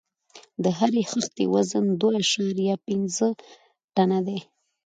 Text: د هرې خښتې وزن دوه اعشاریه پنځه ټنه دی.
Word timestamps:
د 0.63 0.65
هرې 0.77 1.03
خښتې 1.11 1.45
وزن 1.53 1.85
دوه 2.01 2.13
اعشاریه 2.19 2.75
پنځه 2.87 3.27
ټنه 3.95 4.19
دی. 4.27 4.39